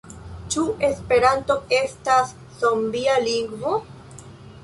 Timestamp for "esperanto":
0.87-1.57